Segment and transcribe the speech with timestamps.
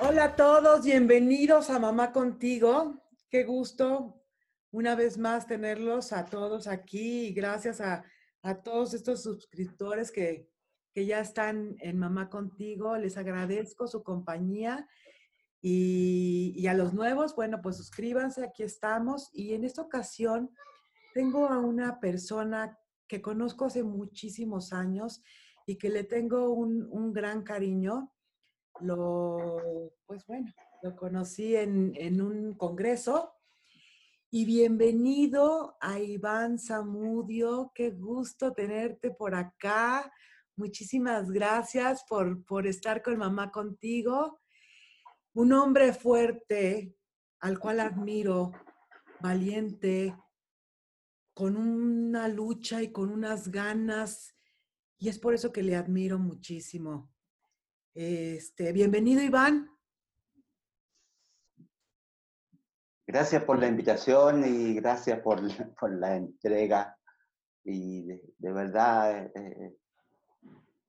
[0.00, 3.02] Hola a todos, bienvenidos a Mamá Contigo.
[3.28, 4.22] Qué gusto
[4.70, 8.04] una vez más tenerlos a todos aquí gracias a,
[8.62, 10.48] todos estos suscriptores que,
[10.94, 12.96] ya están en Mamá Contigo.
[12.96, 14.88] Les agradezco su compañía
[15.60, 19.28] y, y, a los nuevos, bueno, pues suscríbanse, aquí estamos.
[19.34, 20.50] Y en esta ocasión
[21.12, 25.22] tengo a una persona que conozco hace muchísimos años
[25.66, 28.12] y que le tengo un, un gran cariño
[28.80, 30.52] lo, pues bueno,
[30.82, 33.32] lo conocí en, en un congreso.
[34.30, 40.12] Y bienvenido a Iván Zamudio, qué gusto tenerte por acá.
[40.56, 44.40] Muchísimas gracias por, por estar con mamá contigo.
[45.32, 46.94] Un hombre fuerte
[47.40, 48.52] al cual admiro,
[49.20, 50.14] valiente,
[51.36, 54.34] con una lucha y con unas ganas.
[54.96, 57.12] Y es por eso que le admiro muchísimo.
[57.92, 59.70] Este, bienvenido, Iván.
[63.06, 65.42] Gracias por la invitación y gracias por,
[65.90, 66.96] la entrega.
[67.64, 68.06] Y
[68.38, 69.76] de, verdad eh, eh,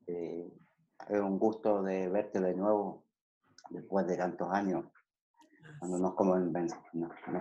[0.07, 0.53] eh,
[1.09, 3.05] es un gusto de verte de nuevo
[3.69, 4.85] después de tantos años.
[5.79, 6.15] Cuando nos,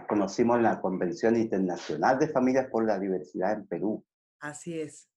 [0.06, 4.04] conocimos en la Convención Internacional de Familias por la Diversidad en Perú.
[4.40, 5.08] Así es,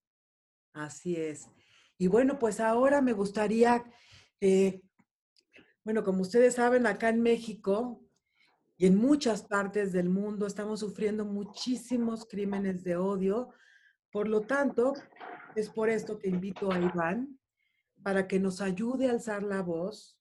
[0.73, 1.49] así es.
[1.97, 3.83] Y bueno, pues ahora me gustaría
[4.41, 4.81] eh,
[5.89, 8.05] bueno, como ustedes saben, acá en México
[8.77, 13.49] y en muchas partes del mundo estamos sufriendo muchísimos crímenes de odio.
[14.11, 14.93] Por lo tanto,
[15.55, 17.39] es por esto que invito a Iván
[18.03, 20.18] para que nos ayude a alzar la voz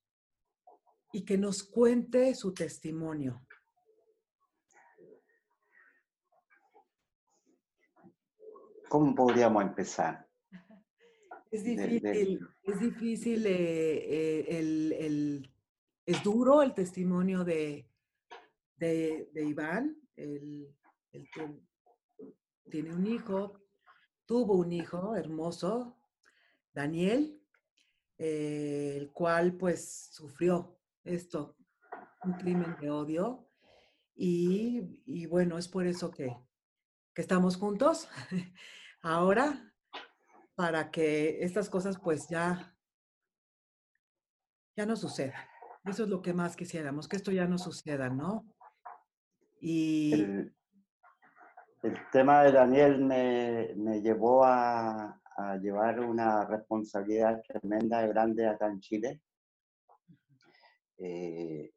[1.13, 3.43] y que nos cuente su testimonio.
[8.89, 10.27] ¿Cómo podríamos empezar?
[11.51, 15.51] Es difícil, es difícil, eh, eh, el,
[16.05, 17.87] es duro el testimonio de,
[18.77, 20.75] de, Iván, el,
[21.11, 21.61] que
[22.71, 23.61] tiene un hijo,
[24.27, 25.99] tuvo un hijo hermoso,
[26.73, 27.43] Daniel,
[28.19, 31.57] eh, el cual pues sufrió esto,
[32.25, 33.49] un crimen de odio.
[34.15, 36.37] Y, y bueno, es por eso que,
[37.15, 38.09] que estamos juntos
[39.03, 39.73] ahora
[40.55, 42.77] para que estas cosas pues ya,
[44.77, 45.41] ya no sucedan.
[45.85, 48.45] Eso es lo que más quisiéramos, que esto ya no suceda, ¿no?
[49.61, 50.13] Y...
[50.21, 50.53] El,
[52.13, 58.67] tema de Daniel me, me llevó a, a, llevar una responsabilidad tremenda y grande acá
[58.67, 59.23] en Chile.
[60.99, 61.73] Eh,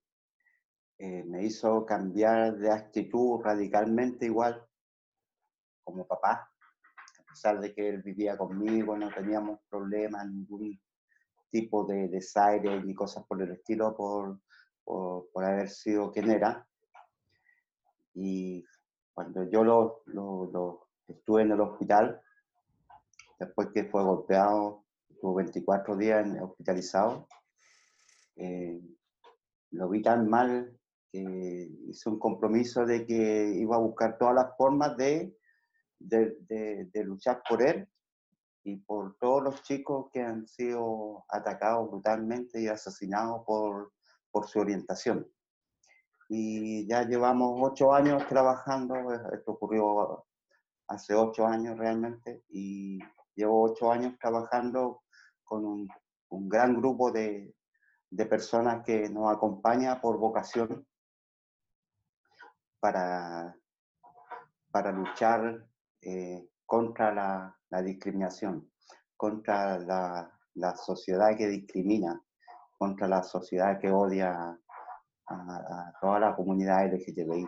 [0.97, 4.63] eh, me hizo cambiar de actitud radicalmente igual
[5.83, 6.51] como papá
[7.31, 10.77] a pesar de que él vivía conmigo, no teníamos problemas, ningún
[11.49, 14.39] tipo de desaire ni cosas por el estilo por,
[14.83, 16.67] por, haber sido quien era.
[18.13, 18.65] Y
[19.13, 22.21] cuando yo lo, estuve en el hospital,
[23.39, 27.27] después que fue golpeado, estuvo 24 días hospitalizado,
[28.35, 28.81] eh,
[29.71, 30.77] lo vi tan mal
[31.11, 35.35] que hice un compromiso de que iba a buscar todas las formas de
[36.07, 37.87] de, luchar por él
[38.63, 43.93] y por todos los chicos que han sido atacados brutalmente y asesinados por,
[44.29, 45.27] por su orientación.
[46.29, 48.95] Y ya llevamos ocho años trabajando,
[49.33, 50.25] esto ocurrió
[50.87, 52.99] hace ocho años realmente, y
[53.35, 55.03] llevo ocho años trabajando
[55.43, 55.89] con un,
[56.29, 57.53] un gran grupo de,
[58.11, 60.85] de, personas que nos acompaña por vocación
[62.79, 63.55] para,
[64.71, 65.65] para luchar
[66.01, 67.13] eh, contra
[67.69, 68.71] la, discriminación,
[69.15, 72.21] contra la, sociedad que discrimina,
[72.77, 74.59] contra la sociedad que odia
[75.27, 77.47] a, toda la comunidad LGTBI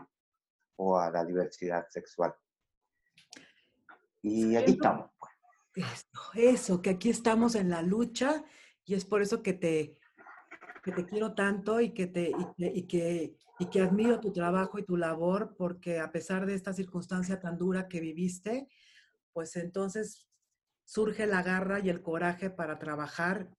[0.77, 2.33] o a la diversidad sexual.
[4.21, 5.09] Y aquí estamos.
[5.19, 6.07] Pues.
[6.35, 8.43] Eso, que aquí estamos en la lucha
[8.85, 9.97] y es por eso que te,
[10.83, 14.83] que te quiero tanto y que, te, y que y que admiro tu trabajo y
[14.83, 18.67] tu labor porque a pesar de esta circunstancia tan dura que viviste,
[19.31, 20.27] pues entonces
[20.85, 23.49] surge la garra y el coraje para trabajar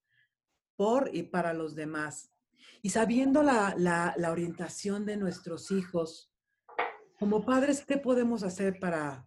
[0.76, 2.30] por y para los demás.
[2.82, 6.32] Y sabiendo la, la, orientación de nuestros hijos,
[7.18, 9.26] como padres, ¿qué podemos hacer para,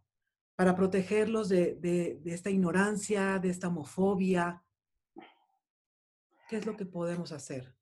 [0.55, 4.63] para protegerlos de, de esta ignorancia, de esta homofobia?
[6.49, 7.76] ¿Qué es lo que podemos hacer?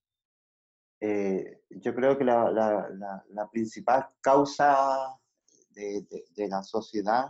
[0.99, 5.19] Eh, yo creo que la, la, principal causa
[5.71, 7.27] de, de, la sociedad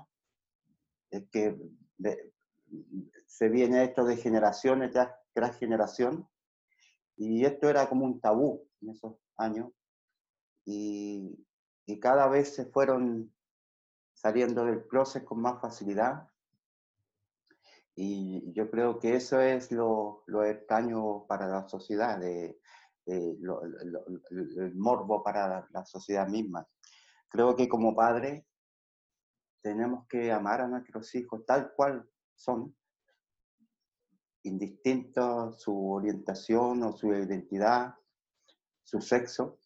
[1.09, 1.57] es que
[3.25, 4.91] se viene esto de generaciones
[5.33, 6.27] tras, generación,
[7.17, 9.71] y esto era como un tabú en esos años,
[10.65, 11.45] y,
[11.85, 13.33] y cada vez se fueron
[14.13, 16.29] saliendo del closet con más facilidad.
[17.97, 22.59] Y yo creo que eso es lo, lo extraño para la sociedad, de,
[23.05, 26.67] el morbo para la sociedad misma.
[27.29, 28.43] Creo que como padres
[29.61, 32.75] tenemos que amar a nuestros hijos tal cual son,
[34.43, 37.95] indistinto su orientación o su identidad,
[38.83, 39.57] su sexo.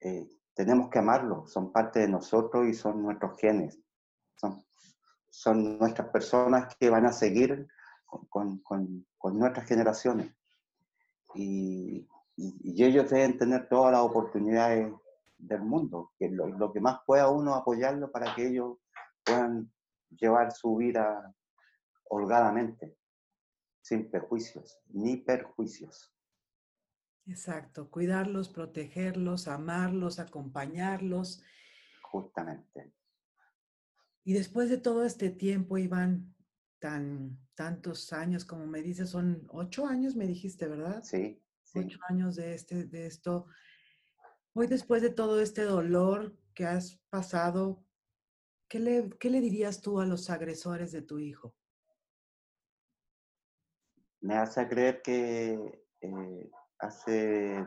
[0.00, 3.80] Eh, tenemos que amarlos, son parte de nosotros y son nuestros genes.
[4.36, 4.64] Son,
[5.28, 7.66] son nuestras personas que van a seguir
[8.06, 10.32] con, con, con nuestras generaciones.
[11.34, 12.06] Y,
[12.36, 14.92] y, ellos deben tener todas las oportunidades
[15.38, 18.78] del mundo, que lo, lo que más pueda uno apoyarlo para que ellos
[19.24, 19.72] puedan
[20.10, 21.34] llevar su vida
[22.08, 22.96] holgadamente,
[23.80, 26.14] sin prejuicios ni perjuicios.
[27.26, 31.42] Exacto, cuidarlos, protegerlos, amarlos, acompañarlos.
[32.02, 32.92] Justamente.
[34.24, 36.34] Y después de todo este tiempo, Iván,
[36.78, 41.02] tan tantos años, como me dices, son ocho años, me dijiste, ¿verdad?
[41.02, 41.40] Sí,
[41.74, 43.46] Ocho años de, este, de esto.
[44.54, 47.84] Hoy, después de todo este dolor que has pasado,
[48.68, 51.54] ¿qué le, qué le dirías tú a los agresores de tu hijo?
[54.20, 57.66] Me hace creer que eh, hace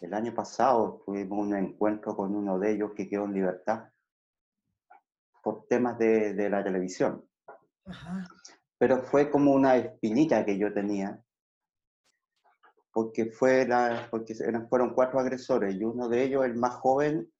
[0.00, 3.88] el año pasado tuvimos un encuentro con uno de ellos que quedó en libertad
[5.42, 7.26] por temas de, de la televisión.
[8.78, 11.20] Pero fue como una espinita que yo tenía
[12.92, 13.66] porque, fue
[14.10, 14.34] porque
[14.68, 17.32] fueron cuatro agresores y uno de ellos, el más joven,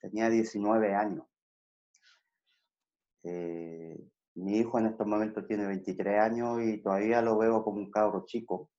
[0.00, 1.26] tenía 19 años.
[3.24, 3.98] Eh,
[4.36, 8.24] mi hijo en estos momentos tiene 23 años y todavía lo veo como un cabro
[8.24, 8.70] chico.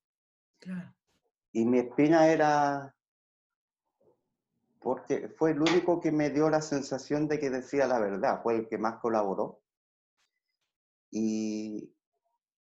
[1.52, 2.96] Y mi espina era
[4.80, 8.56] porque fue el único que me dio la sensación de que decía la verdad, fue
[8.56, 9.62] el que más colaboró.
[11.12, 11.94] Y,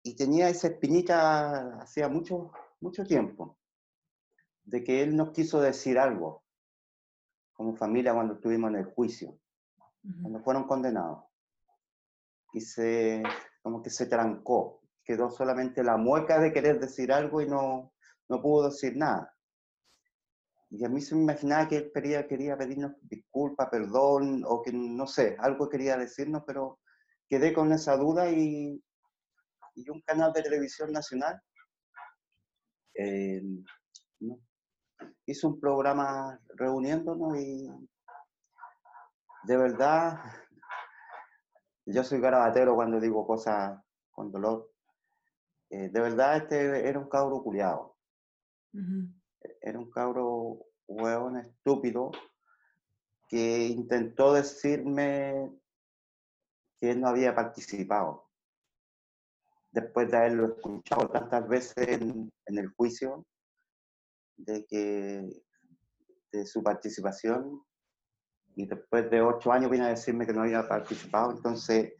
[0.02, 2.50] y tenía esa espinita hacía mucho,
[2.82, 3.56] mucho tiempo,
[4.64, 6.44] de que él nos quiso decir algo,
[7.52, 9.38] como familia cuando estuvimos en el juicio,
[10.20, 11.24] cuando fueron condenados.
[12.52, 13.22] Y se,
[13.62, 17.94] como que se trancó, quedó solamente la mueca de querer decir algo y no,
[18.28, 19.34] no pudo decir nada.
[20.70, 24.72] Y a mí se me imaginaba que él quería, quería pedirnos disculpa, perdón, o que
[24.72, 26.80] no sé, algo quería decirnos, pero
[27.28, 28.82] quedé con esa duda y,
[29.74, 31.40] y un canal de televisión nacional
[32.94, 33.42] eh,
[35.26, 37.68] hizo un programa reuniéndonos y
[39.44, 40.20] de verdad,
[41.84, 43.80] yo soy garabatero cuando digo cosas
[44.12, 44.70] con dolor.
[45.70, 47.96] Eh, de verdad, este era un cabro culiado.
[49.60, 52.12] Era un cabro hueón estúpido
[53.28, 55.50] que intentó decirme
[56.78, 58.31] que él no había participado
[59.72, 63.26] después de haberlo escuchado tantas veces en, el juicio,
[64.36, 65.42] de que
[66.30, 67.62] de su participación
[68.54, 71.94] y después de ocho años vino a decirme que no había participado, entonces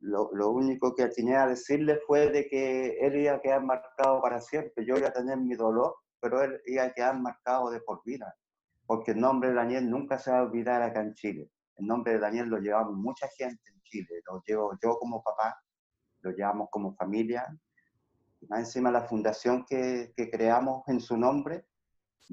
[0.00, 4.20] lo, lo, único que tenía a decirle fue de que él iba a quedar marcado
[4.20, 7.80] para siempre, yo iba a tener mi dolor, pero él iba a quedar marcado de
[7.80, 8.34] por vida,
[8.86, 11.50] porque el nombre de Daniel nunca se va a olvidar acá en Chile.
[11.76, 15.56] El nombre de Daniel lo llevamos mucha gente en Chile, lo llevo yo como papá,
[16.22, 17.46] lo llevamos como familia.
[18.48, 21.66] Más encima la fundación que, que, creamos en su nombre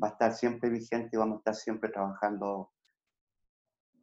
[0.02, 2.72] va a estar siempre vigente y vamos a estar siempre trabajando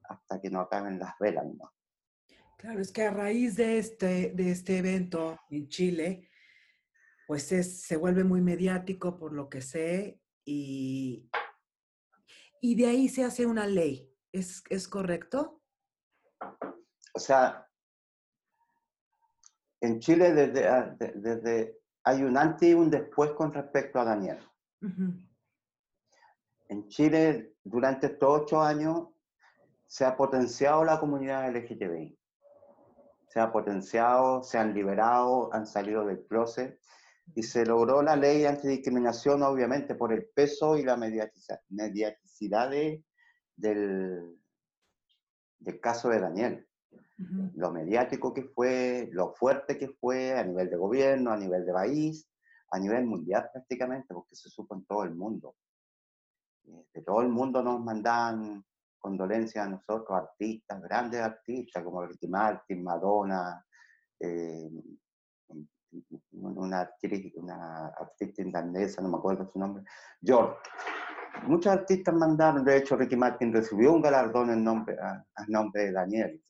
[0.04, 1.46] hasta que no acaben las velas.
[1.46, 1.72] ¿no?
[2.58, 6.30] Claro, es que a raíz de este, de este evento en Chile,
[7.26, 11.28] pues es, se vuelve muy mediático por lo que sé y,
[12.60, 14.12] y de ahí se hace una ley.
[14.32, 15.62] ¿Es, ¿Es correcto?
[17.14, 17.65] O sea,
[19.86, 24.38] en Chile desde, ah, desde, hay un antes y un después con respecto a Daniel.
[26.68, 29.08] En Chile, durante estos ocho años,
[29.86, 32.18] se ha potenciado la comunidad LGTBI.
[33.28, 36.80] Se ha potenciado, se han liberado, han salido del closet
[37.34, 43.04] y se logró la ley de antidiscriminación, obviamente, por el peso y la mediaticidad del,
[45.58, 46.66] del caso de Daniel
[47.18, 51.72] lo mediático que fue, lo fuerte que fue a nivel de gobierno, a nivel de
[51.72, 52.28] país,
[52.70, 55.54] a nivel mundial prácticamente, porque se supo en todo el mundo.
[56.62, 58.64] De todo el mundo nos mandaban
[58.98, 63.64] condolencias a nosotros, artistas, grandes artistas como Ricky Martin, Madonna,
[64.18, 64.68] eh,
[66.32, 69.84] una actriz, una artista irlandesa, no me acuerdo su nombre,
[70.22, 70.56] George.
[71.44, 75.92] Muchos artistas mandaron, de hecho Ricky Martin recibió un galardón en nombre, a, nombre de
[75.92, 76.42] Daniel,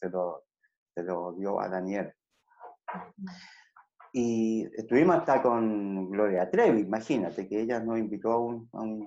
[0.00, 0.44] se, lo,
[0.94, 2.12] se lo dio a Daniel.
[4.12, 9.06] Y estuvimos hasta con Gloria Trevi, imagínate, que ella nos invitó a un, a un,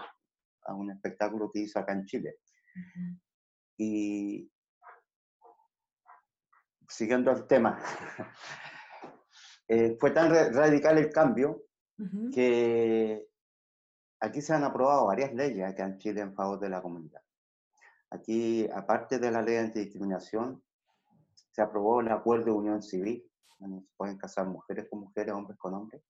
[0.65, 2.35] a un espectáculo que hizo acá en Chile.
[3.77, 4.49] Y
[6.87, 7.79] siguiendo el tema,
[9.67, 11.63] eh, fue tan radical el cambio
[12.33, 13.27] que
[14.19, 17.21] aquí se han aprobado varias leyes acá en Chile en favor de la comunidad.
[18.09, 20.63] Aquí, aparte de la ley de antidiscriminación,
[21.53, 23.23] se aprobó el acuerdo de unión civil,
[23.59, 26.01] donde se pueden casar mujeres con mujeres, hombres con hombres.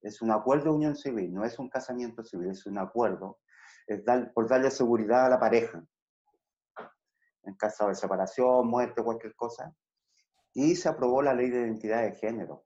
[0.00, 3.40] Es un acuerdo de unión civil, no es un casamiento civil, es un acuerdo,
[3.86, 5.84] es dar, por darle seguridad a la pareja.
[7.42, 9.74] En caso de separación, muerte, cualquier cosa.
[10.54, 12.64] Y se aprobó la ley de identidad de género.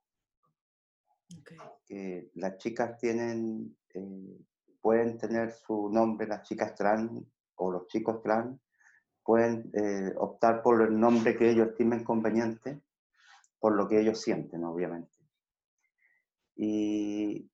[2.35, 4.39] Las chicas tienen, eh,
[4.81, 7.25] pueden tener su nombre, las chicas trans
[7.57, 8.57] o los chicos trans,
[9.29, 12.81] pueden eh, optar por el nombre que ellos estimen conveniente,
[13.59, 15.19] por lo que ellos sienten, obviamente.
[16.57, 17.47] Y,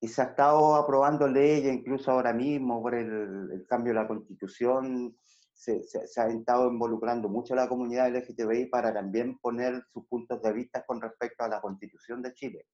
[0.00, 4.08] y se ha estado aprobando leyes, incluso ahora mismo, por el, el cambio de la
[4.08, 5.16] constitución,
[5.52, 10.52] se, se, ha estado involucrando mucho la comunidad LGTBI para también poner sus puntos de
[10.52, 12.66] vista con respecto a la constitución de Chile.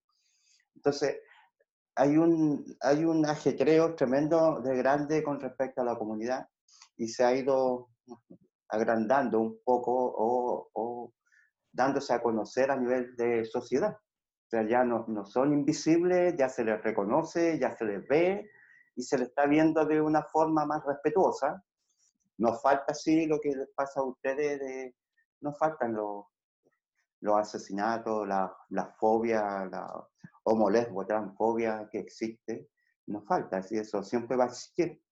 [0.74, 1.18] Entonces,
[1.94, 6.48] hay un, hay un ajetreo tremendo de grande con respecto a la comunidad
[6.96, 7.90] y se ha ido
[8.68, 11.12] agrandando un poco o,
[11.72, 13.96] dándose a conocer a nivel de sociedad.
[14.68, 18.50] Ya no, son invisibles, ya se les reconoce, ya se les ve
[18.96, 21.62] y se les está viendo de una forma más respetuosa.
[22.38, 24.96] Nos falta, sí, lo que les pasa a ustedes, de,
[25.40, 26.24] nos faltan los,
[27.20, 30.08] los asesinatos, la, la fobia, la
[30.44, 32.68] homo, lesbo, transfobia que existe,
[33.06, 35.02] nos falta, así eso siempre va a existir.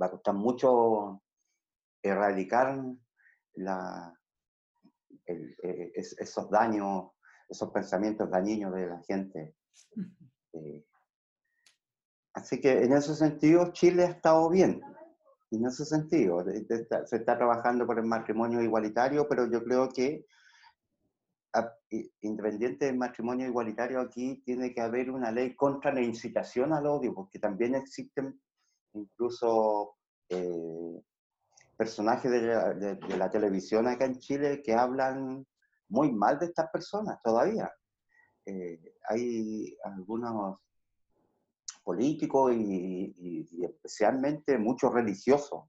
[0.00, 1.22] Va a costar mucho
[2.08, 2.82] erradicar
[3.54, 4.14] la,
[5.26, 7.10] eh, esos daños,
[7.48, 9.54] esos pensamientos dañinos de la gente.
[10.52, 10.84] Eh,
[12.34, 14.80] así que en ese sentido Chile ha estado bien,
[15.50, 16.44] en ese sentido.
[16.44, 20.26] Se está trabajando por el matrimonio igualitario, pero yo creo que
[22.20, 27.14] independiente del matrimonio igualitario, aquí tiene que haber una ley contra la incitación al odio,
[27.14, 28.40] porque también existen
[28.92, 29.96] incluso
[30.28, 31.02] eh,
[31.78, 35.46] personajes de la, televisión acá en Chile que hablan
[35.88, 37.72] muy mal de estas personas todavía.
[38.44, 40.58] Eh, hay algunos
[41.84, 45.66] políticos y, especialmente muchos religiosos,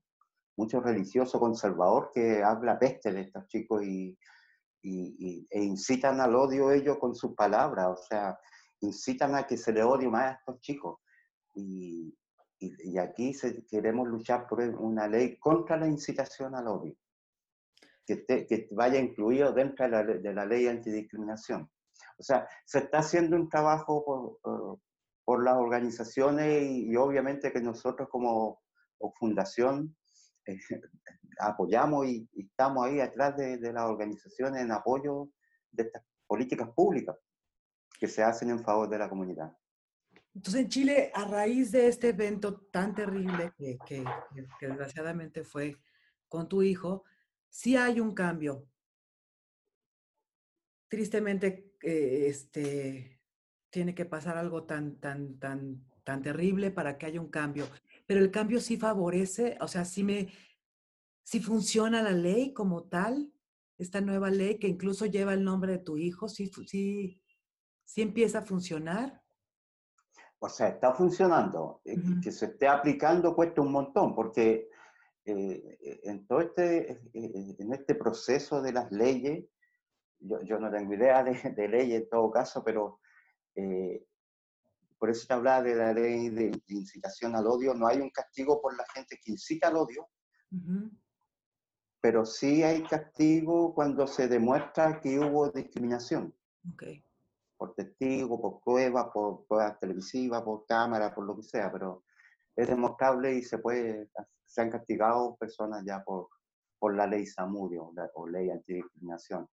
[0.57, 4.17] muchos religiosos conservadores que habla peste de estos chicos y,
[4.81, 8.39] e incitan al odio ellos con sus palabras, o sea,
[8.79, 10.99] incitan a que se le odie más a estos chicos.
[11.53, 12.17] Y,
[12.59, 13.33] y, aquí
[13.69, 16.95] queremos luchar por una ley contra la incitación al odio,
[18.05, 21.69] que, que vaya incluido dentro de la, de la, ley antidiscriminación.
[22.17, 24.79] O sea, se está haciendo un trabajo por,
[25.23, 28.61] por, las organizaciones y, obviamente que nosotros como
[29.17, 29.95] fundación
[30.45, 30.57] eh,
[31.39, 35.29] apoyamos y, estamos ahí atrás de, de las organizaciones en apoyo
[35.71, 37.15] de estas políticas públicas
[37.99, 39.55] que se hacen en favor de la comunidad.
[40.39, 43.77] Entonces, en Chile, a raíz de este evento tan terrible que,
[44.61, 45.75] desgraciadamente fue
[46.29, 47.03] con tu hijo,
[47.49, 48.65] sí hay un cambio.
[50.87, 53.19] Tristemente, eh, este,
[53.69, 57.67] tiene que pasar algo tan, tan, tan, tan terrible para que haya un cambio.
[58.05, 60.29] Pero el cambio sí favorece, o sea, sí me,
[61.21, 63.33] sí funciona la ley como tal,
[63.77, 67.21] esta nueva ley que incluso lleva el nombre de tu hijo, sí, sí,
[67.83, 69.18] sí empieza a funcionar.
[70.39, 71.81] O sea, está funcionando.
[71.83, 74.69] Eh, que se esté aplicando cuesta un montón, porque
[75.25, 79.45] eh, eh, en todo este, en este proceso de las leyes,
[80.19, 82.99] yo, yo no tengo idea de, de leyes en todo caso, pero
[84.97, 87.73] por eso te hablaba de la ley de, incitación al odio.
[87.73, 90.07] No hay un castigo por la gente que incita al odio,
[91.99, 96.33] pero sí hay castigo cuando se demuestra que hubo discriminación.
[96.73, 97.03] Okay
[97.59, 102.05] por testigo, por prueba, por pruebas televisivas, por cámara, por lo que sea, pero
[102.55, 104.09] es demostrable y se puede,
[104.45, 106.29] se han castigado personas ya por,
[106.79, 109.45] por la ley Samudio o ley antidiscriminación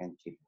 [0.00, 0.40] en Chile.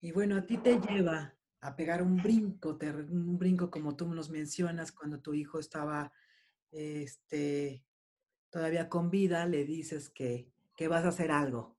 [0.00, 4.28] Y bueno, a ti te lleva a pegar un brinco, un brinco como tú nos
[4.28, 6.12] mencionas, cuando tu hijo estaba
[6.70, 7.82] este,
[8.50, 11.78] todavía con vida, le dices que, que vas a hacer algo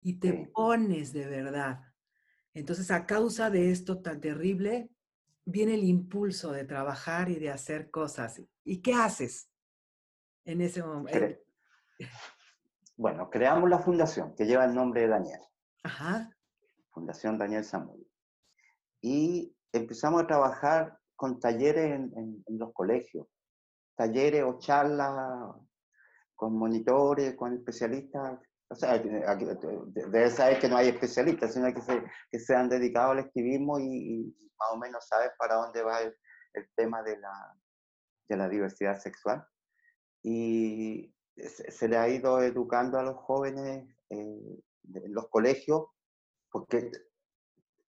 [0.00, 1.85] y te pones de verdad
[2.56, 4.88] Entonces, a causa de esto tan terrible,
[5.44, 8.40] viene el impulso de trabajar y de hacer cosas.
[8.64, 9.50] ¿Y qué haces
[10.44, 11.18] en ese momento?
[12.98, 15.40] Bueno, creamos la fundación que lleva el nombre de Daniel.
[15.82, 16.30] Ajá.
[16.88, 18.08] Fundación Daniel Samuel.
[19.02, 23.26] Y empezamos a trabajar con talleres en, los colegios,
[23.96, 25.54] talleres o charlas
[26.34, 28.40] con monitores, con especialistas.
[28.68, 33.12] O sea, debe saber que no hay especialistas, sino que se, que se han dedicado
[33.12, 36.14] al activismo y, más o menos sabes para dónde va el,
[36.74, 37.54] tema de la,
[38.28, 39.46] de la diversidad sexual.
[40.22, 44.62] Y se, le ha ido educando a los jóvenes eh,
[44.94, 45.86] en los colegios,
[46.50, 46.90] porque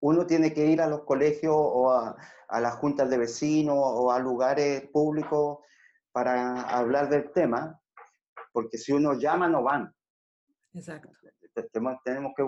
[0.01, 2.15] uno tiene que ir a los colegios o a,
[2.50, 5.60] las juntas de vecinos o a lugares públicos
[6.12, 7.79] para hablar del tema,
[8.53, 9.93] porque si uno llama no van.
[10.74, 11.10] Exacto.
[12.04, 12.44] Tenemos, que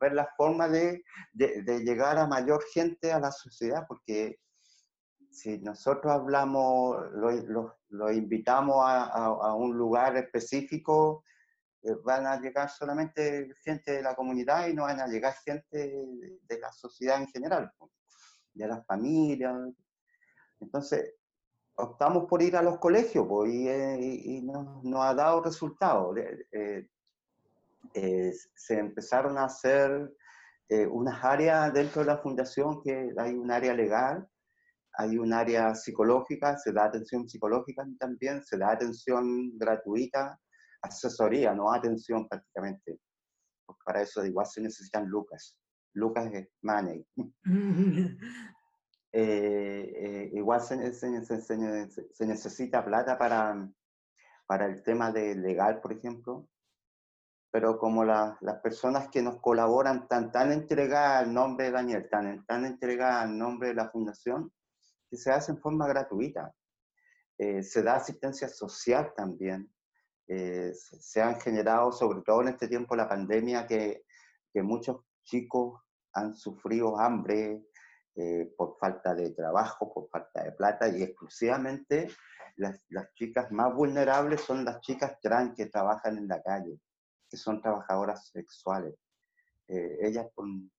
[0.00, 1.02] ver la forma de,
[1.34, 4.40] llegar a mayor gente a la sociedad, porque
[5.30, 11.24] si nosotros hablamos, lo, invitamos a, un lugar específico,
[11.82, 15.92] eh, van a llegar solamente gente de la comunidad y no van a llegar gente
[16.48, 17.70] de, la sociedad en general,
[18.54, 19.54] de las familias.
[20.60, 21.14] Entonces,
[21.76, 26.16] optamos por ir a los colegios y, eh, nos, ha dado resultados.
[26.52, 26.88] Eh,
[27.94, 30.12] se empezaron a hacer
[30.90, 34.28] unas áreas dentro de la fundación, que hay un área legal,
[34.96, 40.38] hay un área psicológica, se da atención psicológica también, se da atención gratuita,
[40.82, 43.00] asesoría, no atención prácticamente.
[43.66, 45.56] Pues para eso igual se necesitan lucas.
[45.94, 47.06] Lucas es money.
[49.16, 53.70] Eh, eh, igual se, se, necesita plata para,
[54.44, 56.48] para el tema de legal, por ejemplo.
[57.54, 62.44] Pero como las personas que nos colaboran tan, tan entregadas al nombre de Daniel, tan,
[62.46, 64.52] tan entregadas al nombre de la fundación,
[65.08, 66.52] que se hace en forma gratuita.
[67.38, 69.72] Eh, se da asistencia social también.
[70.26, 74.02] Eh, se han generado, sobre todo en este tiempo de la pandemia, que,
[74.52, 75.80] que muchos chicos
[76.12, 77.68] han sufrido hambre
[78.16, 82.08] eh, por falta de trabajo, por falta de plata, y exclusivamente
[82.56, 86.80] las, las, chicas más vulnerables son las chicas trans que trabajan en la calle,
[87.34, 88.94] que son trabajadoras sexuales.
[89.66, 90.70] ellas con,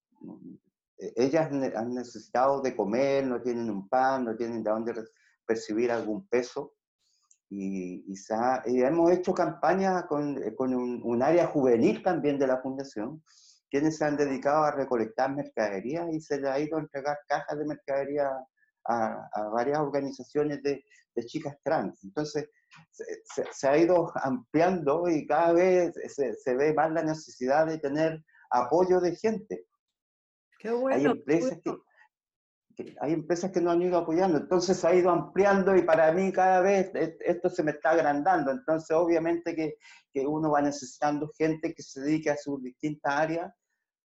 [0.98, 4.94] eh, ellas han necesitado de comer, no tienen un pan, no tienen de dónde
[5.46, 6.74] percibir algún peso.
[7.50, 13.22] Y, y, hemos hecho campañas con, eh, con un, área juvenil también de la fundación,
[13.70, 17.60] quienes se han dedicado a recolectar mercadería y se le ha ido a entregar cajas
[17.60, 18.32] de mercadería
[18.86, 20.84] a, a varias organizaciones de,
[21.16, 22.04] de, chicas trans.
[22.04, 22.50] Entonces,
[22.92, 27.78] se, se, ha ido ampliando y cada vez se, se ve más la necesidad de
[27.80, 29.66] tener apoyo de gente.
[30.92, 35.84] Hay, empresas que, hay empresas que no han ido apoyando, entonces ha ido ampliando y
[35.84, 39.76] para mí cada vez esto se me está agrandando, entonces obviamente que,
[40.12, 43.54] que uno va necesitando gente que se dedique a sus distintas áreas,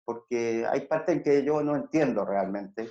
[0.04, 2.90] porque hay partes en que yo no entiendo realmente,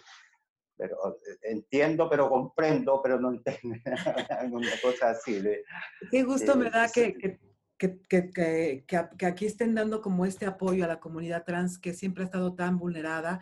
[0.77, 3.79] pero eh, entiendo, pero comprendo, pero no entiendo
[4.39, 5.39] alguna cosa así.
[5.41, 5.63] De,
[6.11, 7.39] Qué gusto me da que, que,
[7.77, 12.23] que, que, que, aquí estén dando como este apoyo a la comunidad trans que siempre
[12.23, 13.41] ha estado tan vulnerada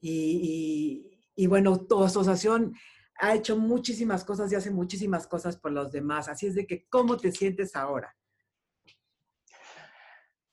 [0.00, 2.74] y, y, bueno, tu asociación
[3.16, 6.28] ha hecho muchísimas cosas y hace muchísimas cosas por los demás.
[6.28, 8.14] Así es de que, ¿cómo te sientes ahora?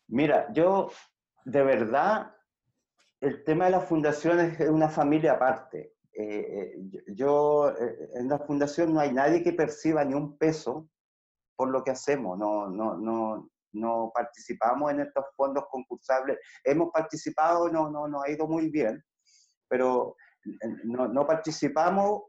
[0.08, 0.92] Mira, yo
[1.46, 2.36] de verdad,
[3.22, 5.94] el tema de la fundación es una familia aparte.
[6.14, 10.90] Eh, eh, yo, eh, en la fundación no hay nadie que perciba ni un peso
[11.56, 16.40] por lo que hacemos, no, no, no, no participamos en estos fondos concursables.
[16.64, 19.04] Hemos participado, no, no, no ha ido muy bien,
[19.68, 20.16] pero
[20.84, 22.24] no, no participamos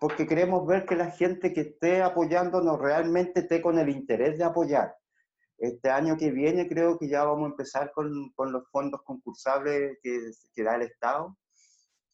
[0.00, 4.44] porque queremos ver que la gente que esté apoyándonos realmente esté con el interés de
[4.44, 4.96] apoyar.
[5.58, 9.98] Este año que viene creo que ya vamos a empezar con, con los fondos concursables
[10.02, 11.36] que, que, da el Estado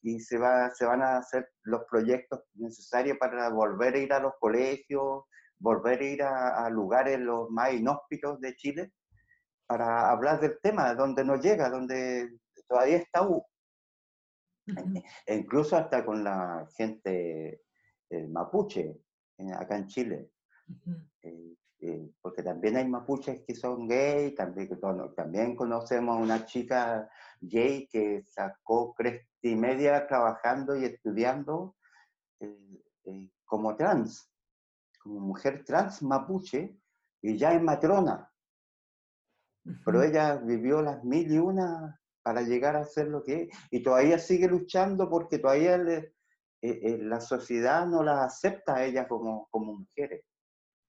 [0.03, 4.21] y se, va, se van a hacer los proyectos necesarios para volver a ir a
[4.21, 5.25] los colegios,
[5.59, 8.93] volver a ir a, lugares los más inhóspitos de Chile
[9.67, 13.27] para hablar del tema, donde no llega, donde todavía está
[15.27, 17.63] e incluso hasta con la gente
[18.29, 19.01] mapuche
[19.55, 20.31] acá en Chile.
[21.23, 24.69] Eh, eh, porque también hay mapuches que son gay, también,
[25.17, 27.09] también conocemos a una chica
[27.41, 31.77] gay que sacó cresta y media trabajando y estudiando
[32.41, 34.31] eh, como trans
[35.09, 36.77] como mujer trans mapuche
[37.23, 38.31] y ya es matrona.
[39.85, 43.49] Pero ella vivió las mil y una para llegar a ser lo que es.
[43.71, 46.13] Y todavía sigue luchando porque todavía eh,
[46.61, 50.25] eh, la sociedad no la acepta a ella como, como mujeres.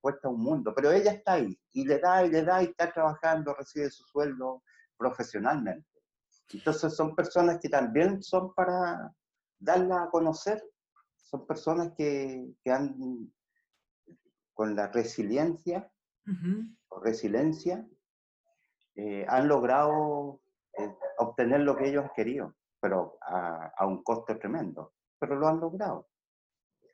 [0.01, 2.91] Cuesta un mundo, pero ella está ahí y le da y le da y está
[2.91, 4.63] trabajando, recibe su sueldo
[4.97, 5.87] profesionalmente.
[6.51, 9.13] Entonces son personas que también son para
[9.59, 10.63] darla a conocer,
[11.17, 13.31] son personas que, que han,
[14.53, 15.91] con la resiliencia,
[16.89, 17.87] o resiliencia,
[18.95, 20.41] eh, han logrado
[20.73, 25.59] eh, obtener lo que ellos han querido, pero a, un costo tremendo, pero lo han
[25.59, 26.09] logrado.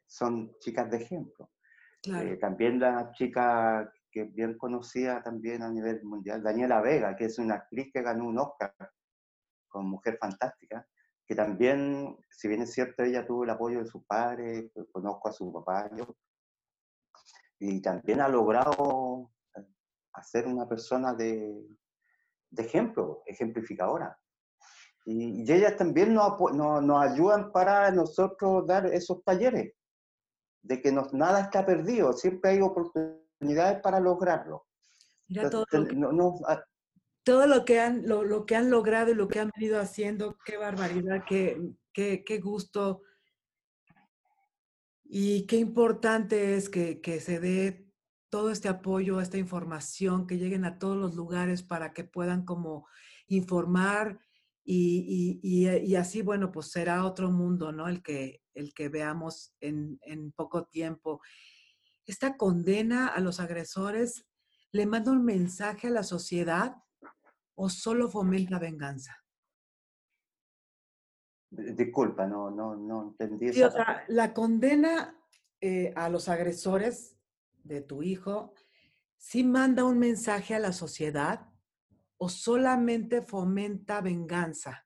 [0.05, 1.49] Son chicas de ejemplo.
[2.07, 7.25] Eh, también la chica que es bien conocida también a nivel mundial, Daniela Vega, que
[7.25, 8.73] es una actriz que ganó un Oscar
[9.67, 10.87] con Mujer Fantástica,
[11.27, 15.33] que también, si bien es cierto, ella tuvo el apoyo de sus padres, conozco a
[15.33, 16.15] su papá, yo,
[17.59, 19.31] y también ha logrado
[20.13, 21.67] hacer una persona de,
[22.49, 24.17] de ejemplo, ejemplificadora.
[25.05, 29.73] Y, y ellas también nos, nos, ayudan para nosotros dar esos talleres,
[30.65, 34.65] de que nos, nada está perdido, siempre hay oportunidades para lograrlo.
[37.23, 40.57] todo, lo que, han, lo, que han logrado y lo que han venido haciendo, qué
[40.57, 41.59] barbaridad, qué,
[41.93, 43.01] qué, qué gusto.
[45.03, 47.87] Y qué importante es que, que se dé
[48.29, 52.87] todo este apoyo, esta información, que lleguen a todos los lugares para que puedan como
[53.27, 54.19] informar
[54.67, 57.87] y, así, bueno, pues será otro mundo, ¿no?
[57.87, 61.21] El que, el que veamos en, en poco tiempo.
[62.05, 64.25] Esta condena a los agresores
[64.71, 66.75] le manda un mensaje a la sociedad
[67.55, 69.23] o solo fomenta venganza?
[71.49, 73.53] Disculpa, no, no, no entendí.
[73.53, 75.17] Sí, o sea, la condena
[75.61, 77.17] eh, a los agresores
[77.63, 78.53] de tu hijo,
[79.17, 81.49] si manda un mensaje a la sociedad
[82.17, 84.84] o solamente fomenta venganza?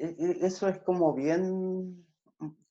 [0.00, 2.06] E, e, e, eso es como bien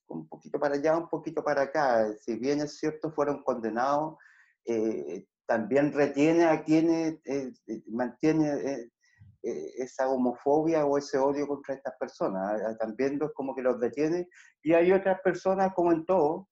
[0.08, 2.12] un poquito para allá, un poquito para acá.
[2.14, 4.18] Si bien es cierto, fueron condenados,
[4.66, 8.90] eh, también retiene a quienes eh, eh, mantiene
[9.42, 12.78] esa homofobia o ese odio contra estas personas.
[12.78, 14.28] También es como que los detiene.
[14.64, 16.50] Y hay otras personas, como en todo,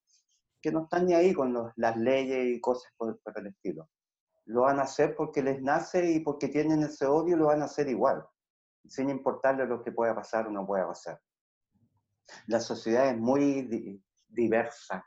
[0.61, 3.89] que no están ni ahí con las leyes y cosas por, el estilo.
[4.45, 7.65] Lo van a hacer porque les nace y porque tienen ese odio, lo van a
[7.65, 8.23] hacer igual,
[8.85, 11.19] sin importarle lo que pueda pasar o no pueda pasar.
[12.47, 15.05] La sociedad es muy diversa.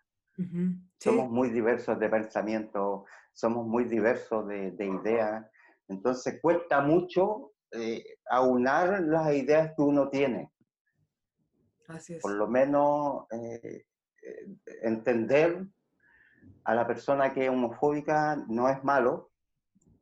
[0.99, 5.47] Somos muy diversos de pensamiento, somos muy diversos de, de ideas.
[5.89, 10.51] Entonces cuesta mucho eh, aunar las ideas que uno tiene.
[11.89, 12.23] Así es.
[12.23, 13.85] Por lo menos eh,
[14.23, 14.47] eh,
[14.83, 15.67] entender
[16.65, 19.31] a la persona que es homofóbica no es malo,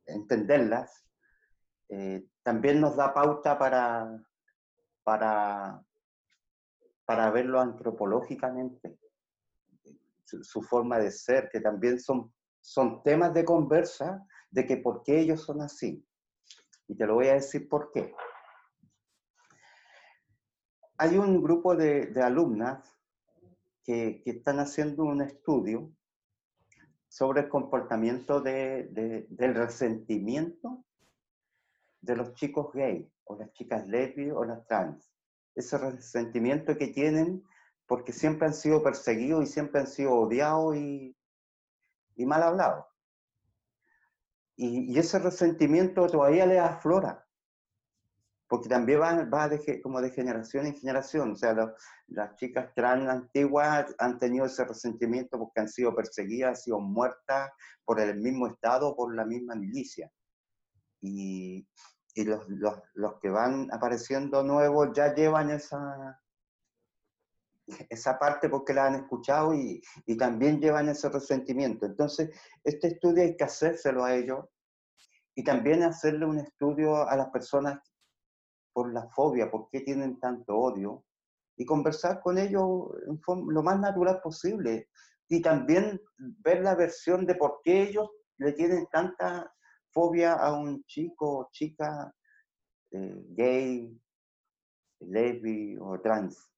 [0.05, 1.05] entenderlas,
[1.89, 4.25] eh, también nos da pauta para,
[5.03, 5.85] para,
[7.05, 8.97] para verlo antropológicamente,
[10.25, 15.19] su, forma de ser, que también son, son temas de conversa de que por qué
[15.19, 16.03] ellos son así.
[16.87, 18.15] Y te lo voy a decir por qué.
[20.97, 22.99] Hay un grupo de, de alumnas
[23.83, 25.93] que, están haciendo un estudio
[27.09, 30.83] sobre el comportamiento de, del resentimiento
[32.01, 35.11] de los chicos gay o las chicas lesbias o las trans.
[35.55, 37.43] Ese resentimiento que tienen
[37.87, 41.15] porque siempre han sido perseguidos y siempre han sido odiados y,
[42.17, 42.85] mal hablados.
[44.55, 47.25] Y, ese resentimiento todavía les aflora
[48.49, 51.33] porque también va, va de, como de generación en generación.
[51.33, 51.55] O sea,
[52.07, 57.51] las chicas trans antiguas han tenido ese resentimiento porque han sido perseguidas, han sido muertas
[57.85, 60.11] por el mismo Estado, por la misma milicia.
[61.01, 61.67] Y,
[62.15, 66.21] y los, los, los, que van apareciendo nuevos ya llevan esa,
[67.89, 71.85] esa parte porque la han escuchado y, y también llevan ese resentimiento.
[71.85, 72.29] Entonces,
[72.63, 74.45] este estudio hay que hacérselo a ellos
[75.35, 77.79] y también hacerle un estudio a las personas
[78.73, 81.05] por la fobia, por qué tienen tanto odio,
[81.55, 83.19] y conversar con ellos en
[83.53, 84.89] lo más natural posible.
[85.27, 89.53] Y también ver la versión de por qué ellos le tienen tanta
[89.91, 92.13] fobia a un chico o chica
[92.91, 93.99] eh, gay,
[94.99, 96.51] lesbi o trans.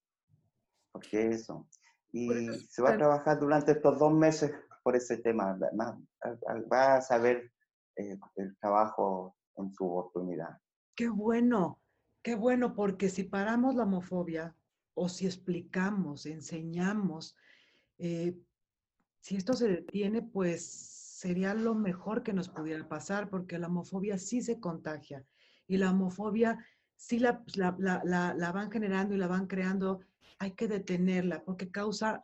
[0.91, 1.67] ¿Por qué eso?
[2.12, 2.30] Y
[2.70, 4.52] se va a trabajar durante estos dos meses
[4.84, 5.58] por ese tema.
[6.72, 7.52] Va a saber
[7.96, 10.58] eh, el trabajo en su oportunidad.
[10.96, 11.82] Qué bueno.
[12.24, 14.56] Qué bueno, porque si paramos la homofobia
[14.94, 17.36] o si explicamos, enseñamos,
[17.98, 18.38] eh,
[19.22, 24.18] si esto se detiene, pues sería lo mejor que nos pudiera pasar, porque la homofobia
[24.18, 25.24] sí se contagia
[25.68, 26.58] y la homofobia
[26.96, 30.00] sí la, la, la, la van generando y la van creando,
[30.40, 32.24] hay que detenerla porque causa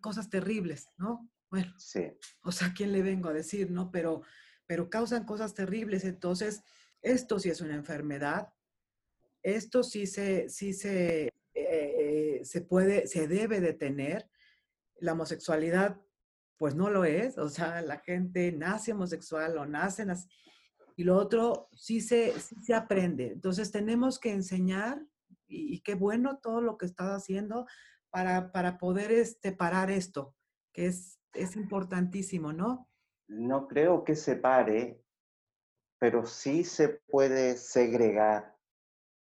[0.00, 1.28] cosas terribles, ¿no?
[1.50, 2.04] Bueno, sí.
[2.42, 3.90] o sea, ¿quién le vengo a decir, no?
[3.90, 4.22] Pero,
[4.64, 6.04] pero causan cosas terribles.
[6.04, 6.62] Entonces,
[7.00, 8.52] esto sí es una enfermedad.
[9.42, 14.30] Esto sí se, sí se, eh, eh, se puede, se debe detener.
[15.00, 16.00] La homosexualidad,
[16.62, 17.38] pues no lo es.
[17.38, 20.28] O sea, la gente nace homosexual o nace así.
[20.94, 23.32] Y lo otro sí se, sí se aprende.
[23.32, 25.04] Entonces, tenemos que enseñar,
[25.48, 27.66] y, qué bueno todo lo que estás haciendo,
[28.12, 30.36] para, poder este, parar esto,
[30.72, 32.88] que es, es importantísimo, ¿no?
[33.26, 35.02] No creo que se pare,
[35.98, 38.56] pero sí se puede segregar.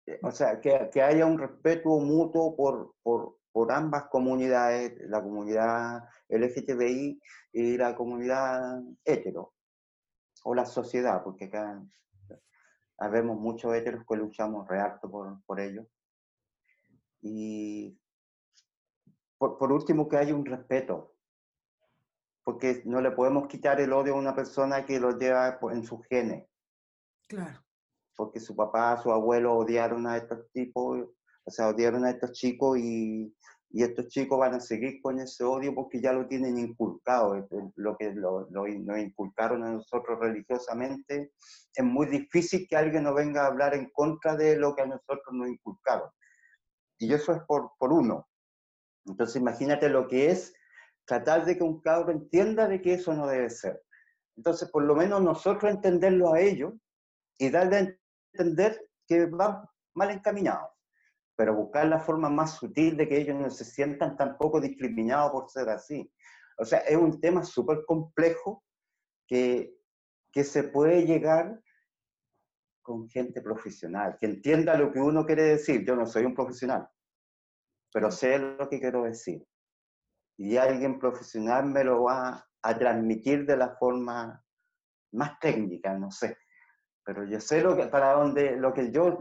[0.06, 5.24] Eh, o sea, que, que haya un respeto mutuo por, por, por, ambas comunidades, la
[5.24, 7.20] comunidad LGTBI
[7.54, 9.56] y la comunidad hetero,
[10.43, 11.84] o la sociedad, porque acá
[13.00, 15.88] habemos muchos heteros que luchamos re por, por ello.
[17.22, 18.00] Y
[19.39, 21.15] por, último, que haya un respeto,
[22.43, 26.06] porque no le podemos quitar el odio a una persona que lo lleva en sus
[26.06, 26.48] genes.
[27.28, 27.60] Claro.
[28.15, 31.08] Porque su papá, su abuelo odiaron a estos tipos,
[31.48, 33.34] o sea, odiaron a estos chicos y,
[33.70, 37.96] y estos chicos van a seguir con ese odio porque ya lo tienen inculcado, lo
[37.96, 41.32] que lo, lo, nos inculcaron a nosotros religiosamente.
[41.74, 44.88] Es muy difícil que alguien nos venga a hablar en contra de lo que a
[44.88, 46.10] nosotros nos inculcaron.
[47.00, 48.28] Y eso es por, por uno.
[49.06, 50.54] Entonces imagínate lo que es
[51.06, 53.82] tratar de que un cabro entienda de que eso no debe ser.
[54.36, 56.74] Entonces, por lo menos nosotros entenderlo a ellos
[57.40, 57.98] y darle a
[58.34, 59.64] entender que van
[59.96, 60.70] mal encaminados,
[61.38, 65.50] pero buscar la forma más sutil de que ellos no se sientan tampoco discriminados por
[65.50, 66.12] ser así.
[66.58, 68.63] O sea, es un tema súper complejo
[69.28, 69.78] que,
[70.32, 71.62] que se puede llegar
[72.82, 75.86] con gente profesional, que entienda lo que uno quiere decir.
[75.86, 76.89] Yo no soy un profesional,
[77.93, 79.45] pero sé lo que quiero decir.
[80.39, 84.43] Y alguien profesional me lo va a transmitir de la forma
[85.12, 86.36] más técnica, no sé.
[87.08, 89.17] Pero yo sé lo que, para dónde, lo que yo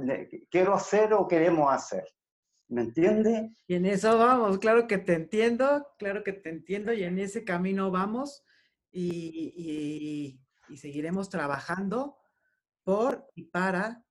[0.50, 2.04] quiero hacer o queremos hacer.
[2.66, 3.54] ¿Me entiende?
[3.68, 7.44] Y en eso vamos, claro que te entiendo, claro que te entiendo, y en ese
[7.44, 8.44] camino vamos
[8.90, 12.16] y, y, y seguiremos trabajando
[12.82, 14.04] por y para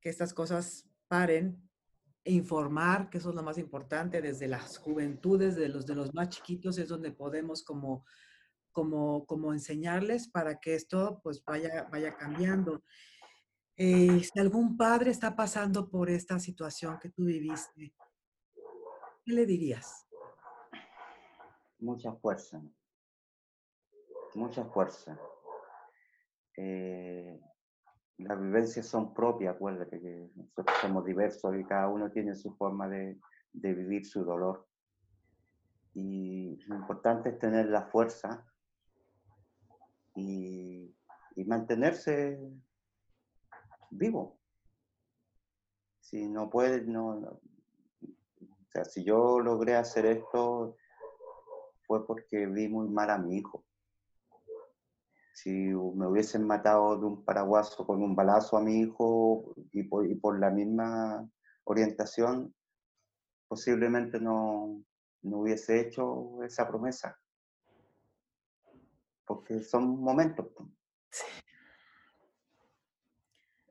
[0.00, 1.68] que estas cosas paren
[2.24, 6.30] informar, que eso es lo más importante, desde las juventudes, de los, de los más
[6.30, 8.06] chiquitos, es donde podemos como,
[8.76, 12.82] como, como enseñarles para que esto pues vaya, vaya cambiando.
[13.74, 17.94] Eh, si algún padre está pasando por esta situación que tú viviste,
[19.24, 20.06] ¿qué le dirías?
[21.78, 22.62] Mucha fuerza,
[24.34, 25.18] mucha fuerza.
[26.58, 27.40] Eh,
[28.18, 32.90] las vivencias son propias, acuérdate que nosotros somos diversos y cada uno tiene su forma
[32.90, 33.18] de,
[33.54, 34.68] de vivir su dolor.
[35.94, 38.44] Y lo importante es tener la fuerza
[40.16, 40.94] y,
[41.36, 42.40] y mantenerse
[43.90, 44.40] vivo.
[46.00, 47.40] Si no puedes, no, O
[48.72, 50.76] sea, si yo logré hacer esto,
[51.86, 53.64] fue porque vi muy mal a mi hijo
[55.36, 60.40] si me hubiesen matado de un paraguaso con un balazo a mi hijo y por,
[60.40, 61.28] la misma
[61.64, 62.54] orientación,
[63.46, 64.82] posiblemente no,
[65.20, 67.20] no, hubiese hecho esa promesa.
[69.26, 70.46] Porque son momentos.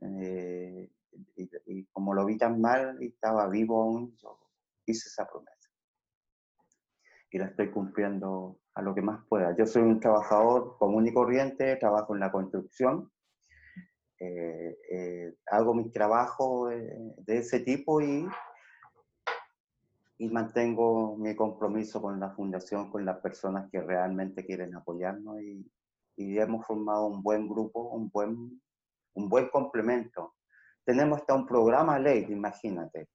[0.01, 0.91] Eh,
[1.37, 4.37] y, y, como lo vi tan mal y estaba vivo aún, yo
[4.85, 5.69] hice esa promesa.
[7.31, 9.55] Y la estoy cumpliendo a lo que más pueda.
[9.55, 13.11] Yo soy un trabajador común y corriente, trabajo en la construcción,
[14.19, 18.27] eh, eh, hago mi trabajo de, ese tipo y,
[20.17, 25.69] y mantengo mi compromiso con la fundación, con las personas que realmente quieren apoyarnos y,
[26.17, 28.62] y hemos formado un buen grupo, un buen,
[29.13, 30.36] un buen complemento.
[30.86, 33.10] Tenemos hasta un programa ley, imagínate.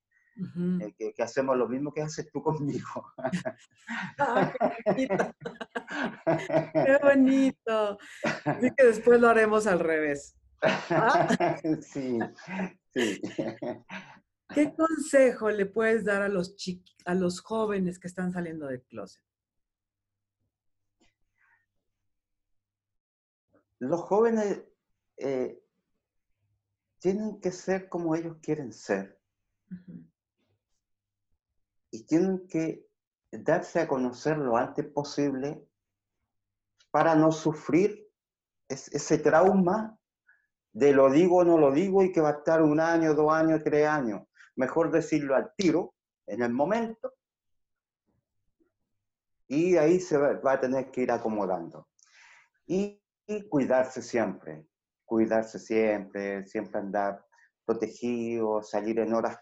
[0.80, 2.86] Eh, que, hacemos lo mismo que haces tú conmigo.
[4.18, 4.52] Ah,
[4.96, 5.34] qué, bonito.
[6.72, 7.98] qué bonito.
[8.44, 10.36] Así que después lo haremos al revés.
[10.62, 11.56] ¿Ah?
[11.82, 12.18] Sí,
[12.92, 13.20] sí.
[14.54, 16.54] ¿Qué consejo le puedes dar a los,
[17.04, 19.22] a los jóvenes que están saliendo del closet?
[23.78, 24.62] Los jóvenes
[25.16, 25.62] eh,
[26.98, 29.18] tienen que ser como ellos quieren ser
[31.90, 32.86] y tienen que
[33.30, 35.66] darse a conocer lo antes posible
[36.90, 38.08] para no sufrir
[38.68, 39.98] ese trauma
[40.72, 43.32] de lo digo o no lo digo y que va a estar un año, dos
[43.32, 44.22] años, tres años.
[44.60, 45.94] Mejor decirlo al tiro,
[46.26, 47.14] en el momento,
[49.48, 51.88] y ahí se va, a tener que ir acomodando.
[52.66, 53.02] Y,
[53.48, 54.68] cuidarse siempre,
[55.06, 57.24] cuidarse siempre, siempre andar
[57.64, 59.38] protegido, salir en horas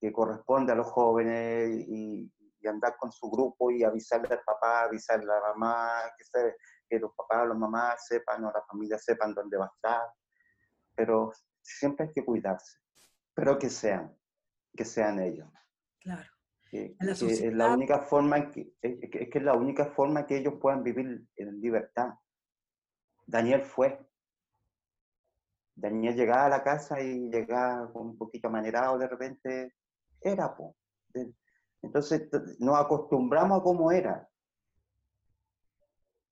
[0.00, 2.32] que corresponde a los jóvenes y,
[2.66, 6.54] andar con su grupo y avisarle al papá, avisarle a la mamá, que,
[6.88, 10.08] que los papás, las mamás sepan o la familia sepan dónde va a estar.
[10.94, 12.78] Pero siempre hay que cuidarse,
[13.36, 14.16] pero que sean,
[14.74, 15.46] que sean ellos.
[16.00, 16.30] Claro.
[16.72, 21.28] es la única forma que, es, que es la única forma que ellos puedan vivir
[21.36, 22.14] en libertad.
[23.26, 24.00] Daniel fue.
[25.74, 29.74] Daniel llegaba a la casa y llegaba un poquito amanerado de repente.
[30.18, 30.74] Era, pues.
[31.82, 34.26] Entonces nos acostumbramos a cómo era.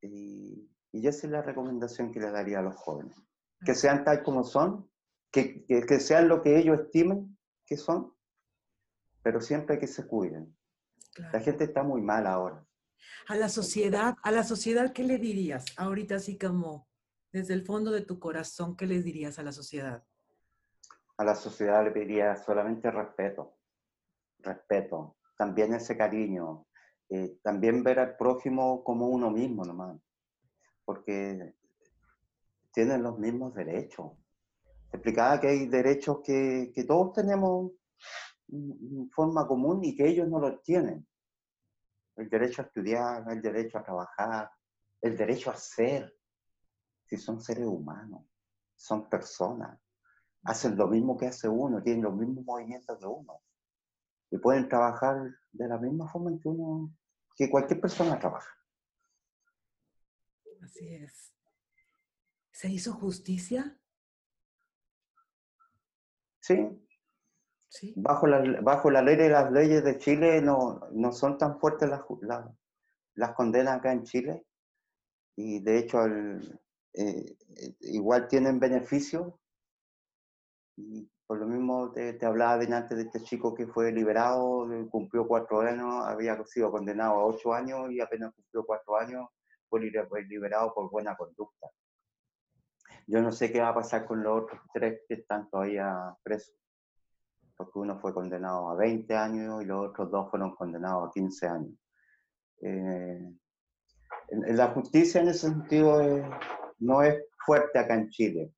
[0.00, 3.14] Y, y, esa es la recomendación que le daría a los jóvenes.
[3.62, 4.88] Que sean tal como son,
[5.34, 8.14] que, que, que sean lo que ellos estimen que son,
[9.20, 10.56] pero siempre que se cuiden.
[11.32, 12.64] La gente está muy mal ahora.
[13.26, 15.64] A la sociedad, a la sociedad, ¿qué le dirías?
[15.76, 16.88] Ahorita así como
[17.32, 20.04] desde el fondo de tu corazón, ¿qué le dirías a la sociedad?
[21.16, 23.58] A la sociedad le pediría solamente respeto,
[24.38, 26.66] respeto, también ese cariño,
[27.08, 29.98] eh, también ver al prójimo como uno mismo nomás,
[30.84, 31.54] porque
[32.72, 34.12] tienen los mismos derechos.
[34.94, 37.72] Explicaba que hay derechos que, que todos tenemos
[39.10, 41.04] forma común y que ellos no lo tienen.
[42.14, 44.52] El derecho a estudiar, el derecho a trabajar,
[45.00, 46.16] el derecho a ser.
[47.06, 48.24] Si son seres humanos,
[48.76, 49.76] son personas,
[50.44, 53.42] hacen lo mismo que hace uno, tienen los mismos movimientos de uno.
[54.30, 56.94] Y pueden trabajar de la misma forma que uno,
[57.34, 58.54] que cualquier persona trabaja.
[60.62, 61.32] Así es.
[62.52, 63.76] ¿Se hizo justicia?
[66.44, 71.58] Sí, Bajo, la, bajo la ley de las leyes de Chile no, no son tan
[71.58, 72.02] fuertes las,
[73.14, 74.44] las, condenas acá en Chile.
[75.36, 76.06] Y de hecho
[76.92, 77.36] eh,
[77.80, 79.32] igual tienen beneficios
[80.76, 85.26] y por lo mismo te, te hablaba antes de este chico que fue liberado, cumplió
[85.26, 89.28] cuatro años, había sido condenado a ocho años y apenas cumplió cuatro años
[90.08, 91.68] fue liberado por buena conducta.
[93.06, 96.54] Yo no sé qué va a pasar con los otros tres que están todavía presos
[97.56, 101.46] porque uno fue condenado a 20 años y los otros dos fueron condenados a 15
[101.46, 101.74] años.
[102.62, 103.32] Eh,
[104.28, 106.00] la justicia en ese sentido
[106.78, 108.52] no es fuerte acá en Chile.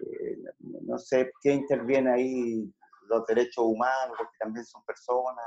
[0.00, 0.38] Eh,
[0.82, 2.74] no sé qué interviene ahí
[3.08, 5.44] los derechos humanos, porque también son personas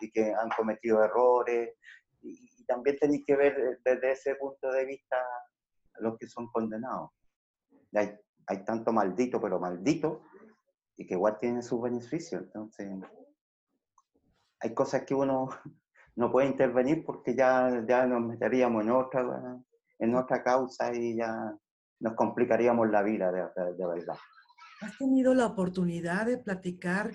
[0.00, 1.74] y que han cometido errores.
[2.22, 5.16] Y, también tenéis que ver desde ese punto de vista
[6.00, 7.08] los que son condenados.
[7.94, 10.22] Hay, hay tanto maldito, pero maldito,
[10.96, 12.42] y que igual tienen sus beneficios.
[12.42, 12.88] Entonces,
[14.60, 15.48] hay cosas que uno
[16.16, 19.62] no puede intervenir porque ya, ya nos meteríamos en otra,
[19.98, 21.56] en otra causa y ya
[22.00, 24.16] nos complicaríamos la vida de, verdad.
[24.80, 27.12] ¿Has tenido la oportunidad de platicar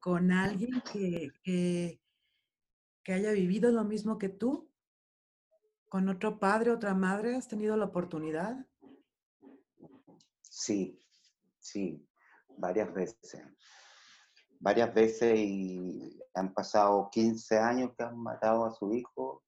[0.00, 2.00] con alguien que, que,
[3.02, 4.70] que haya vivido lo mismo que tú?
[5.88, 7.36] ¿Con otro padre, otra madre?
[7.36, 8.66] ¿Has tenido la oportunidad?
[10.62, 10.96] Sí,
[11.58, 12.08] sí
[12.56, 13.42] varias veces.
[14.60, 19.42] Varias veces y han pasado 15 años que han matado a su hijo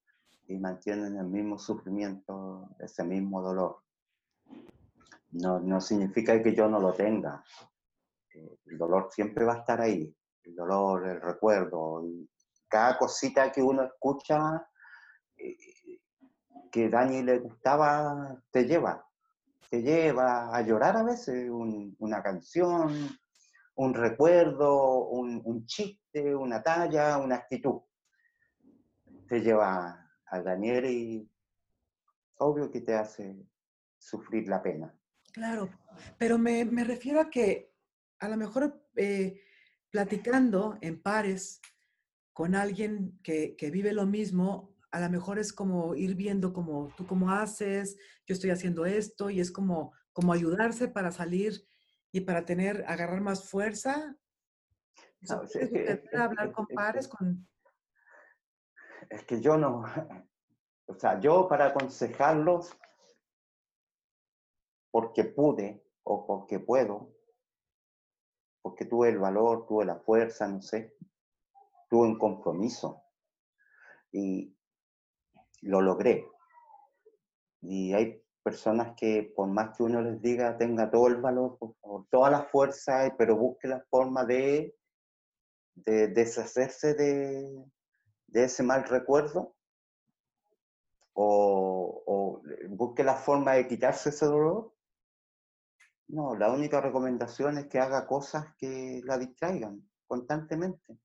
[0.49, 3.79] y mantienen el mismo sufrimiento, ese mismo dolor.
[5.31, 7.45] No, no significa que yo no lo tenga.
[8.35, 10.13] Eh, el dolor siempre va a estar ahí.
[10.43, 12.05] El dolor, el recuerdo.
[12.05, 12.29] Y
[12.67, 14.69] cada cosita que uno escucha
[15.37, 15.57] eh,
[16.73, 19.04] que Dani le gustaba, te lleva
[19.75, 23.19] te lleva a llorar a veces, una canción,
[23.75, 27.81] un recuerdo, un, chiste, una talla, una actitud.
[29.29, 31.29] Te lleva a Daniel y
[32.39, 33.49] obvio que te hace
[33.99, 34.97] sufrir la pena.
[35.33, 35.69] Claro,
[36.19, 37.75] pero me, refiero a que
[38.21, 39.41] a lo mejor eh,
[39.91, 41.61] platicando en pares
[42.33, 46.95] con alguien que, que vive lo mismo, a lo mejor es como ir viendo como
[46.97, 47.97] tú cómo haces,
[48.29, 51.67] yo estoy haciendo esto y es como, como ayudarse para salir
[52.13, 54.17] y para tener, agarrar más fuerza.
[55.21, 57.45] es que, hablar con pares, con...
[59.11, 59.83] Es que yo no,
[60.87, 62.71] o sea, yo para aconsejarlos,
[64.93, 67.13] porque pude o porque puedo,
[68.63, 70.97] porque tuve el valor, tuve la fuerza, no sé,
[71.91, 73.03] tuve un compromiso.
[74.13, 74.57] Y,
[75.65, 76.29] lo logré.
[77.61, 82.07] Y hay personas que por más que uno les diga tenga todo el valor, por
[82.11, 84.77] toda la fuerza, pero busque la forma de,
[85.75, 87.65] de deshacerse de,
[88.27, 89.55] de ese mal recuerdo
[91.15, 94.75] o, o, busque la forma de quitarse ese dolor.
[96.09, 100.99] No, la única recomendación es que haga cosas que la distraigan constantemente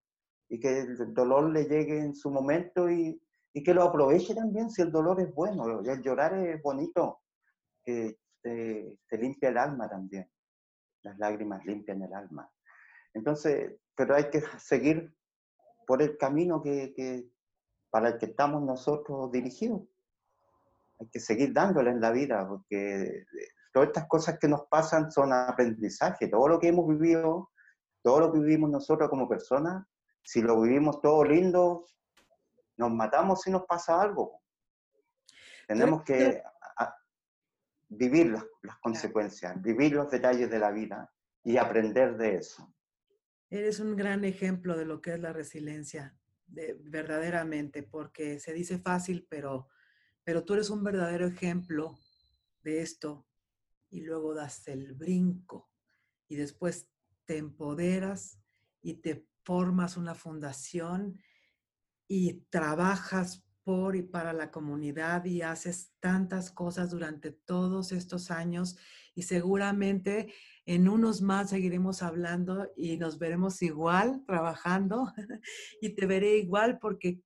[0.49, 3.21] y que el dolor le llegue en su momento y,
[3.53, 5.81] y que lo aproveche también si el dolor es bueno.
[5.81, 7.21] El llorar es bonito,
[7.83, 10.29] que te, te, limpia el alma también.
[11.03, 12.49] Las lágrimas limpian el alma.
[13.13, 15.13] Entonces, pero hay que seguir
[15.87, 17.29] por el camino que, que
[17.89, 19.81] para el que estamos nosotros dirigidos.
[20.99, 23.25] Hay que seguir dándole en la vida, porque
[23.73, 26.27] todas estas cosas que nos pasan son aprendizaje.
[26.27, 27.49] Todo lo que hemos vivido,
[28.03, 29.85] todo lo que vivimos nosotros como personas,
[30.23, 31.85] si lo vivimos todo lindo,
[32.79, 34.41] nos matamos si nos pasa algo.
[35.67, 36.41] Tenemos que
[37.89, 41.11] vivir las, las, consecuencias, vivir los detalles de la vida
[41.43, 42.73] y aprender de eso.
[43.49, 46.15] Eres un gran ejemplo de lo que es la resiliencia,
[46.47, 49.67] de, verdaderamente, porque se dice fácil, pero,
[50.23, 51.97] pero tú eres un verdadero ejemplo
[52.61, 53.27] de esto
[53.89, 55.69] y luego das el brinco
[56.27, 56.87] y después
[57.25, 58.39] te empoderas
[58.81, 61.19] y te formas una fundación
[62.09, 68.77] y trabajas por y para la comunidad y haces tantas cosas durante todos estos años
[69.13, 70.33] y seguramente
[70.65, 75.13] en unos más seguiremos hablando y nos veremos igual trabajando
[75.81, 77.21] y te veré igual porque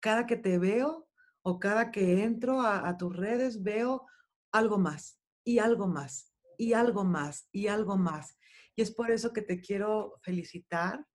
[0.00, 1.08] cada que te veo
[1.42, 4.06] o cada que entro a, tus redes veo
[4.50, 8.36] algo más y algo más y algo más y algo más.
[8.74, 11.06] Y es por eso que te quiero felicitar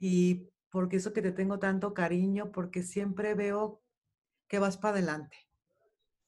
[0.00, 3.80] y porque eso que te tengo tanto cariño, porque siempre veo
[4.46, 5.38] que vas para adelante.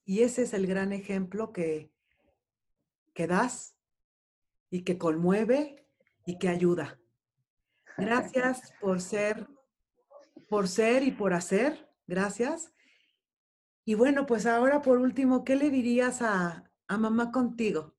[0.06, 1.92] Y ese es el gran ejemplo que,
[3.12, 3.76] que das
[4.70, 5.86] y que conmueve
[6.24, 6.98] y que ayuda.
[7.98, 9.46] Gracias por ser,
[10.48, 11.86] por ser y por hacer.
[12.06, 12.72] Gracias.
[13.84, 17.96] Y bueno, pues ahora por último, ¿qué le dirías a, a mamá contigo?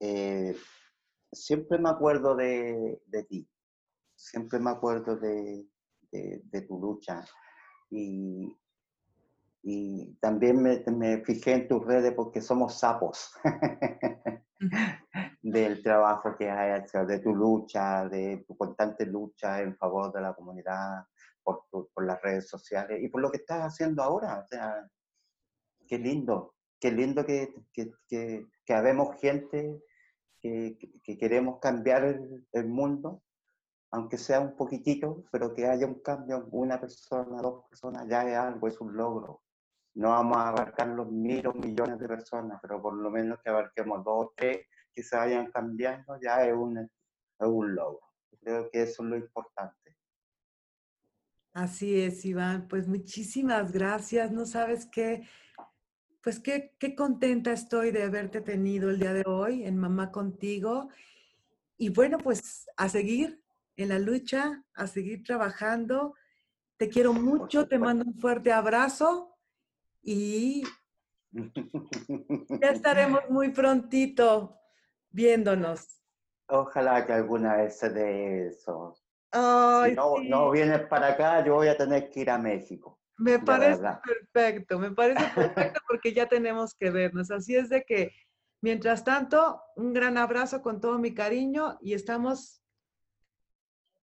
[0.00, 0.56] Eh,
[1.32, 3.48] siempre me acuerdo de, de, ti,
[4.14, 5.66] siempre me acuerdo de,
[6.10, 7.24] de, de tu lucha
[7.90, 8.56] y,
[9.62, 13.32] y también me, me, fijé en tus redes porque somos sapos
[15.42, 20.20] del trabajo que has hecho, de tu lucha, de tu constante lucha en favor de
[20.20, 21.04] la comunidad,
[21.42, 24.40] por, tu, por las redes sociales y por lo que estás haciendo ahora.
[24.40, 24.88] O sea,
[25.86, 29.82] qué lindo, qué lindo que, que, que, que habemos gente
[30.40, 33.22] que, que queremos cambiar el, el, mundo,
[33.90, 38.36] aunque sea un poquitito, pero que haya un cambio, una persona, dos personas, ya es
[38.36, 39.42] algo, es un logro.
[39.94, 43.50] No vamos a abarcar los miles o millones de personas, pero por lo menos que
[43.50, 46.88] abarquemos dos o tres que se vayan cambiando, ya es un, es
[47.46, 48.00] un logro.
[48.40, 49.96] Creo que eso es lo importante.
[51.52, 52.68] Así es, Iván.
[52.68, 54.30] Pues muchísimas gracias.
[54.30, 55.26] No sabes qué
[56.22, 60.88] pues qué, qué, contenta estoy de haberte tenido el día de hoy en Mamá Contigo.
[61.76, 63.42] Y bueno, pues a seguir
[63.76, 66.14] en la lucha, a seguir trabajando.
[66.76, 69.36] Te quiero mucho, te mando un fuerte abrazo
[70.02, 70.64] y
[72.60, 74.58] ya estaremos muy prontito
[75.10, 76.02] viéndonos.
[76.48, 78.94] Ojalá que alguna vez se dé eso.
[79.30, 80.28] Ay, si no, sí.
[80.28, 82.97] no vienes para acá, yo voy a tener que ir a México.
[83.18, 87.30] Me parece perfecto, me parece perfecto porque ya tenemos que vernos.
[87.32, 88.12] Así es de que,
[88.60, 92.62] mientras tanto, un gran abrazo con todo mi cariño y estamos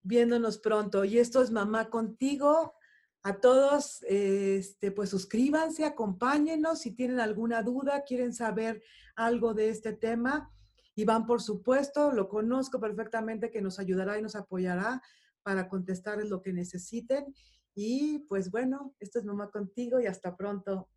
[0.04, 1.06] viéndonos pronto.
[1.06, 2.76] Y esto es Mamá Contigo.
[3.24, 8.84] A todos, este, pues suscríbanse, acompáñenos si tienen alguna duda, quieren saber
[9.16, 10.52] algo de este tema.
[10.94, 15.02] Iván, por supuesto, lo conozco perfectamente, que nos ayudará y nos apoyará
[15.42, 17.34] para contestarles lo que necesiten.
[17.76, 20.90] Y pues bueno, esto es Mamá Contigo y hasta pronto.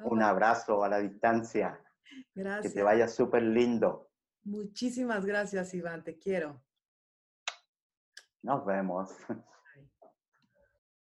[0.00, 1.80] Un abrazo a la distancia.
[2.34, 2.72] Gracias.
[2.72, 4.10] Que te vaya súper lindo.
[4.42, 6.02] Muchísimas gracias, Iván.
[6.02, 6.60] Te quiero.
[8.42, 9.10] Nos vemos.